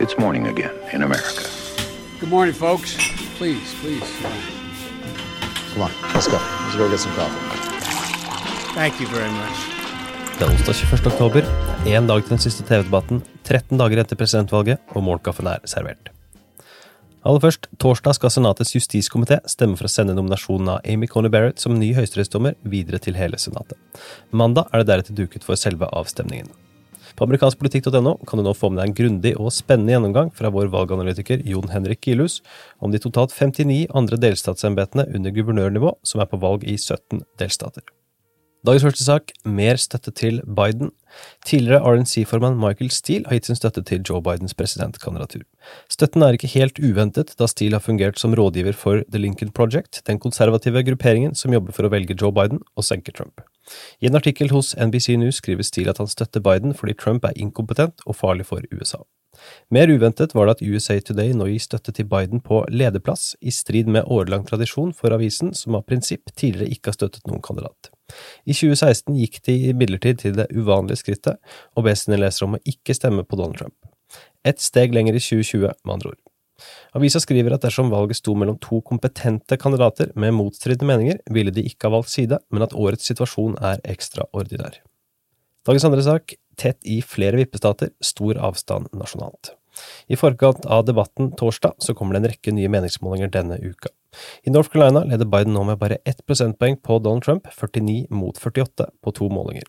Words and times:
It's 0.00 0.16
morning 0.16 0.46
again 0.46 0.70
in 0.92 1.02
America. 1.02 1.42
Good 2.20 2.30
morning, 2.30 2.54
folks. 2.54 2.94
Please, 3.36 3.74
please. 3.80 4.08
Come 5.72 5.82
on, 5.82 5.90
let's 6.14 6.28
go. 6.28 6.38
Let's 6.38 6.76
go 6.76 6.88
get 6.88 7.00
some 7.00 7.14
coffee. 7.18 7.42
Thank 8.74 9.00
you 9.00 9.08
very 9.08 9.30
much. 9.30 9.58
Det 10.38 10.46
er 10.46 10.52
onsdag 10.52 10.74
21. 10.74 11.06
oktober, 11.06 11.48
én 11.86 12.06
dag 12.06 12.22
til 12.22 12.30
den 12.30 12.38
siste 12.38 12.62
TV-debatten, 12.62 13.24
13 13.42 13.74
dager 13.80 14.04
etter 14.04 14.20
presidentvalget, 14.20 14.78
og 14.94 15.02
morgenkaffen 15.02 15.50
er 15.50 15.66
servert. 15.66 16.12
Aller 17.26 17.42
først, 17.42 17.66
torsdag 17.82 18.14
skal 18.14 18.30
Senatets 18.30 18.76
justiskomité 18.78 19.40
stemme 19.50 19.74
for 19.74 19.90
å 19.90 19.90
sende 19.90 20.14
nominasjonen 20.14 20.76
av 20.76 20.86
Amy 20.86 21.10
Coney 21.10 21.34
Barrett 21.34 21.58
som 21.58 21.74
ny 21.74 21.90
høyesterettsdommer 21.98 22.54
videre 22.62 23.02
til 23.02 23.18
hele 23.18 23.42
Senatet. 23.42 23.74
Mandag 24.30 24.70
er 24.70 24.84
det 24.84 24.92
deretter 24.92 25.18
duket 25.24 25.42
for 25.42 25.58
selve 25.58 25.90
avstemningen. 25.90 26.54
På 27.18 27.26
amerikanskpolitikk.no 27.26 28.12
kan 28.30 28.38
du 28.38 28.44
nå 28.46 28.52
få 28.54 28.68
med 28.70 28.78
deg 28.78 28.92
en 28.92 28.96
grundig 29.00 29.32
og 29.42 29.50
spennende 29.50 29.96
gjennomgang 29.96 30.28
fra 30.38 30.52
vår 30.54 30.68
valganalytiker 30.70 31.42
Jon 31.50 31.72
Henrik 31.72 32.06
Gilhus 32.06 32.38
om 32.78 32.94
de 32.94 33.00
totalt 33.02 33.34
59 33.34 33.88
andre 33.98 34.20
delstatsembetene 34.22 35.08
under 35.18 35.34
guvernørnivå 35.34 35.96
som 36.06 36.22
er 36.22 36.30
på 36.30 36.38
valg 36.38 36.62
i 36.62 36.76
17 36.78 37.24
delstater. 37.42 37.82
Dagens 38.66 38.86
første 38.86 39.02
sak 39.02 39.34
mer 39.46 39.78
støtte 39.82 40.14
til 40.14 40.38
Biden. 40.46 40.92
Tidligere 41.46 41.82
RNC-formann 41.90 42.58
Michael 42.58 42.90
Steele 42.94 43.26
har 43.26 43.38
gitt 43.38 43.50
sin 43.50 43.58
støtte 43.58 43.82
til 43.86 44.06
Joe 44.06 44.22
Bidens 44.22 44.54
presidentkandidatur. 44.54 45.42
Støtten 45.90 46.22
er 46.22 46.38
ikke 46.38 46.50
helt 46.54 46.78
uventet, 46.78 47.34
da 47.38 47.50
Steele 47.50 47.78
har 47.78 47.86
fungert 47.86 48.18
som 48.18 48.34
rådgiver 48.38 48.78
for 48.78 49.02
The 49.10 49.22
Lincoln 49.22 49.50
Project, 49.54 50.04
den 50.06 50.22
konservative 50.22 50.86
grupperingen 50.86 51.34
som 51.38 51.54
jobber 51.54 51.74
for 51.74 51.86
å 51.86 51.94
velge 51.94 52.18
Joe 52.18 52.34
Biden 52.34 52.62
og 52.76 52.86
senke 52.86 53.14
Trump. 53.14 53.42
I 54.00 54.08
en 54.08 54.18
artikkel 54.18 54.52
hos 54.54 54.74
NBC 54.76 55.18
News 55.20 55.42
skriver 55.42 55.66
Steele 55.66 55.94
at 55.94 56.02
han 56.02 56.10
støtter 56.10 56.44
Biden 56.44 56.74
fordi 56.76 56.96
Trump 56.98 57.24
er 57.28 57.36
inkompetent 57.36 58.04
og 58.06 58.16
farlig 58.18 58.48
for 58.48 58.64
USA. 58.72 59.04
Mer 59.70 59.90
uventet 59.92 60.34
var 60.34 60.48
det 60.48 60.56
at 60.56 60.62
USA 60.64 60.96
Today 61.04 61.34
nå 61.36 61.46
gir 61.50 61.62
støtte 61.62 61.92
til 61.94 62.08
Biden 62.10 62.40
på 62.44 62.62
lederplass, 62.72 63.36
i 63.40 63.52
strid 63.54 63.90
med 63.90 64.08
årelang 64.08 64.46
tradisjon 64.48 64.94
for 64.96 65.14
avisen, 65.14 65.52
som 65.54 65.76
av 65.78 65.84
prinsipp 65.88 66.32
tidligere 66.34 66.72
ikke 66.74 66.92
har 66.92 66.98
støttet 66.98 67.28
noen 67.28 67.44
kandidat. 67.44 67.92
I 68.48 68.56
2016 68.56 69.18
gikk 69.20 69.42
de 69.46 69.58
imidlertid 69.72 70.24
til 70.24 70.38
det 70.38 70.48
uvanlige 70.56 71.02
skrittet 71.02 71.38
å 71.76 71.84
be 71.84 71.94
sine 71.98 72.18
lesere 72.20 72.48
om 72.48 72.58
å 72.58 72.64
ikke 72.64 72.96
stemme 72.96 73.26
på 73.28 73.38
Donald 73.38 73.60
Trump. 73.60 73.76
Et 74.46 74.58
steg 74.62 74.96
lenger 74.96 75.18
i 75.18 75.22
2020, 75.22 75.68
med 75.84 75.98
andre 75.98 76.14
ord. 76.14 76.27
Avisa 76.96 77.20
skriver 77.22 77.54
at 77.54 77.64
dersom 77.66 77.92
valget 77.92 78.18
sto 78.20 78.34
mellom 78.38 78.58
to 78.62 78.80
kompetente 78.86 79.58
kandidater 79.60 80.10
med 80.18 80.34
motstridende 80.36 80.88
meninger, 80.90 81.20
ville 81.30 81.54
de 81.54 81.66
ikke 81.68 81.88
ha 81.88 81.96
valgt 81.98 82.12
side, 82.14 82.40
men 82.50 82.66
at 82.66 82.74
årets 82.74 83.06
situasjon 83.10 83.58
er 83.62 83.82
ekstraordinær. 83.86 84.80
Dagens 85.68 85.84
andre 85.84 86.04
sak 86.04 86.34
tett 86.58 86.78
i 86.88 87.00
flere 87.04 87.38
vippestater, 87.38 87.92
stor 88.02 88.40
avstand 88.50 88.90
nasjonalt. 88.96 89.54
I 90.10 90.16
forkant 90.18 90.66
av 90.66 90.84
debatten 90.88 91.30
torsdag 91.38 91.78
så 91.84 91.94
kommer 91.94 92.16
det 92.16 92.22
en 92.22 92.30
rekke 92.32 92.54
nye 92.54 92.70
meningsmålinger 92.72 93.30
denne 93.30 93.60
uka. 93.62 93.92
I 94.42 94.50
North 94.50 94.72
Carolina 94.72 95.04
leder 95.06 95.28
Biden 95.28 95.54
nå 95.54 95.62
med 95.68 95.78
bare 95.78 96.00
ett 96.08 96.24
prosentpoeng 96.26 96.78
på 96.82 96.98
Donald 97.04 97.26
Trump, 97.26 97.46
49 97.52 98.08
mot 98.10 98.38
48 98.38 98.88
på 99.04 99.14
to 99.14 99.28
målinger. 99.30 99.68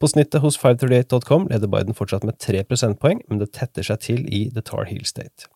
På 0.00 0.08
snittet 0.10 0.42
hos 0.44 0.58
538.com 0.60 1.48
leder 1.52 1.70
Biden 1.70 1.96
fortsatt 1.96 2.24
med 2.24 2.38
tre 2.42 2.64
prosentpoeng, 2.64 3.22
men 3.28 3.40
det 3.40 3.52
tetter 3.56 3.86
seg 3.86 4.02
til 4.04 4.24
i 4.28 4.46
The 4.52 4.64
Tar 4.64 4.88
Heel 4.90 5.06
State. 5.08 5.48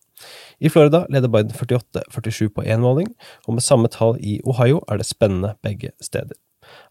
I 0.61 0.69
Florida 0.69 1.05
leder 1.11 1.29
Biden 1.29 1.55
48-47 1.55 2.49
på 2.55 2.67
én 2.67 2.85
måling, 2.85 3.15
og 3.47 3.55
med 3.55 3.63
samme 3.63 3.89
tall 3.89 4.19
i 4.21 4.41
Ohio 4.45 4.83
er 4.89 5.01
det 5.01 5.07
spennende 5.07 5.55
begge 5.63 5.95
steder. 6.03 6.37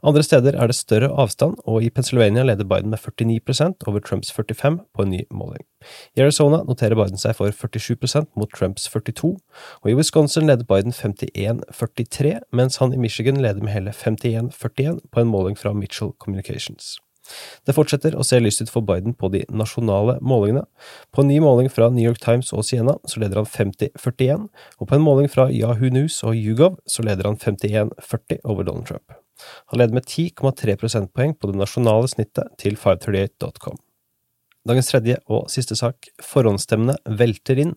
Andre 0.03 0.23
steder 0.23 0.55
er 0.55 0.67
det 0.67 0.75
større 0.75 1.09
avstand, 1.21 1.55
og 1.65 1.83
i 1.83 1.89
Pennsylvania 1.89 2.43
leder 2.43 2.63
Biden 2.63 2.89
med 2.89 2.97
49% 2.97 3.87
over 3.87 3.99
Trumps 3.99 4.31
45 4.31 4.79
på 4.95 5.01
en 5.01 5.09
ny 5.09 5.21
måling. 5.31 5.65
I 6.15 6.21
Arizona 6.21 6.63
noterer 6.63 6.95
Biden 6.95 7.17
seg 7.17 7.35
for 7.35 7.51
47% 7.51 8.31
mot 8.37 8.53
Trumps 8.53 8.87
42, 8.89 9.37
og 9.81 9.91
i 9.91 9.95
Wisconsin 9.97 10.47
leder 10.47 10.65
Biden 10.65 10.93
51-43, 10.93 12.39
mens 12.53 12.77
han 12.77 12.93
i 12.93 13.01
Michigan 13.01 13.41
leder 13.41 13.61
med 13.63 13.73
hele 13.73 13.93
51-41 13.93 15.03
på 15.11 15.21
en 15.21 15.33
måling 15.33 15.57
fra 15.57 15.73
Mitchell 15.73 16.11
Communications. 16.19 16.97
Det 17.67 17.75
fortsetter 17.75 18.15
å 18.17 18.25
se 18.27 18.39
lyst 18.41 18.63
ut 18.63 18.71
for 18.71 18.85
Biden 18.87 19.15
på 19.17 19.29
de 19.33 19.43
nasjonale 19.49 20.17
målingene. 20.21 20.65
På 21.13 21.23
en 21.23 21.31
ny 21.31 21.39
måling 21.43 21.69
fra 21.73 21.89
New 21.93 22.05
York 22.05 22.21
Times 22.23 22.53
og 22.55 22.65
Siena 22.67 22.97
så 23.07 23.21
leder 23.23 23.41
han 23.41 23.49
50-41, 23.49 24.47
og 24.79 24.89
på 24.89 24.97
en 24.97 25.05
måling 25.05 25.31
fra 25.31 25.49
Yahoo 25.53 25.91
News 25.93 26.21
og 26.27 26.37
YouGov 26.37 26.79
så 26.89 27.05
leder 27.07 27.29
han 27.29 27.39
51-40 27.39 28.43
over 28.45 28.67
Donald 28.67 28.87
Trump. 28.89 29.17
Han 29.71 29.81
leder 29.81 29.93
med 29.93 30.07
10,3 30.07 30.77
prosentpoeng 30.81 31.35
på 31.37 31.51
det 31.51 31.59
nasjonale 31.59 32.09
snittet 32.09 32.55
til 32.61 32.79
538.com. 32.79 33.77
Dagens 34.67 34.89
tredje 34.89 35.15
og 35.31 35.45
siste 35.51 35.77
sak, 35.79 36.09
forhåndsstemmene 36.23 36.97
velter 37.19 37.61
inn. 37.61 37.71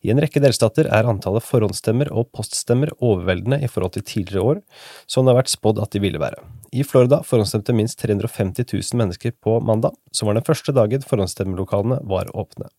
I 0.00 0.12
en 0.14 0.22
rekke 0.22 0.40
delstater 0.40 0.88
er 0.88 1.08
antallet 1.10 1.44
forhåndsstemmer 1.44 2.08
og 2.16 2.30
poststemmer 2.36 2.94
overveldende 2.96 3.60
i 3.60 3.68
forhold 3.68 3.98
til 3.98 4.06
tidligere 4.08 4.46
år, 4.54 4.62
som 5.10 5.26
det 5.26 5.34
har 5.34 5.42
vært 5.42 5.52
spådd 5.52 5.82
at 5.84 5.92
de 5.92 6.00
ville 6.06 6.22
være. 6.22 6.40
I 6.72 6.84
Florida 6.84 7.22
forhåndsstemte 7.26 7.72
minst 7.74 7.98
350 7.98 8.64
000 8.72 8.82
mennesker 8.94 9.30
på 9.30 9.60
mandag, 9.60 9.96
som 10.12 10.26
var 10.26 10.36
den 10.38 10.46
første 10.46 10.72
dagen 10.72 11.02
forhåndsstemmelokalene 11.02 11.98
var 12.06 12.30
åpne. 12.36 12.70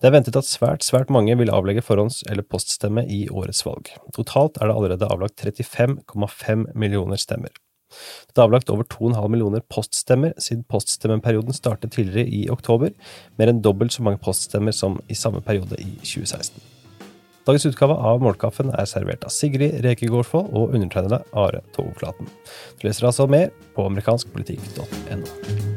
Det 0.00 0.08
er 0.08 0.14
ventet 0.16 0.38
at 0.38 0.48
svært, 0.48 0.82
svært 0.82 1.12
mange 1.14 1.36
vil 1.38 1.52
avlegge 1.54 1.84
forhånds- 1.86 2.24
eller 2.30 2.42
poststemme 2.42 3.04
i 3.06 3.28
årets 3.28 3.62
valg. 3.66 3.92
Totalt 4.16 4.58
er 4.58 4.66
det 4.70 4.76
allerede 4.76 5.10
avlagt 5.12 5.38
35,5 5.44 6.66
millioner 6.74 7.20
stemmer. 7.22 7.54
Det 8.30 8.38
er 8.38 8.46
avlagt 8.46 8.70
over 8.70 8.86
2,5 8.86 9.28
millioner 9.30 9.62
poststemmer 9.70 10.34
siden 10.38 10.66
poststemmeperioden 10.70 11.54
startet 11.54 11.94
tidligere 11.94 12.26
i 12.26 12.44
oktober, 12.50 12.94
mer 13.38 13.50
enn 13.50 13.62
dobbelt 13.62 13.94
så 13.94 14.06
mange 14.06 14.22
poststemmer 14.22 14.74
som 14.74 14.98
i 15.10 15.18
samme 15.18 15.42
periode 15.42 15.78
i 15.78 15.90
2016. 16.02 16.79
Dagens 17.50 17.66
utgave 17.66 17.94
av 17.98 18.20
Målkaffen 18.22 18.68
er 18.78 18.86
servert 18.86 19.24
av 19.26 19.32
Sigrid 19.34 19.80
Reke 19.82 20.06
Gårdsvold 20.06 20.52
og 20.54 20.76
undertegnede 20.76 21.18
Are 21.34 21.64
Togflaten. 21.74 22.30
Du 22.78 22.86
leser 22.86 23.10
altså 23.10 23.26
mer 23.26 23.50
på 23.74 23.88
amerikanskpolitikk.no. 23.90 25.69